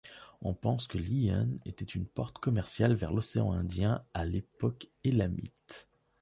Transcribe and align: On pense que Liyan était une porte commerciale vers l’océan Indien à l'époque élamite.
On 0.41 0.55
pense 0.55 0.87
que 0.87 0.97
Liyan 0.97 1.45
était 1.63 1.85
une 1.85 2.07
porte 2.07 2.39
commerciale 2.39 2.95
vers 2.95 3.13
l’océan 3.13 3.51
Indien 3.53 4.01
à 4.15 4.25
l'époque 4.25 4.87
élamite. 5.03 5.91